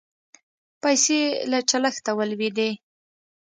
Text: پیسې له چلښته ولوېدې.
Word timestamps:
پیسې 0.81 1.19
له 1.51 1.59
چلښته 1.69 2.11
ولوېدې. 2.17 2.71